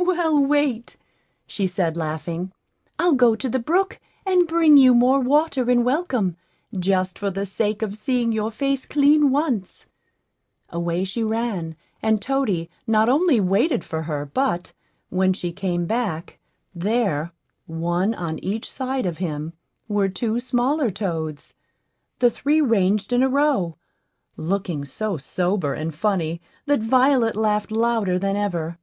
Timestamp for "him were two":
19.18-20.38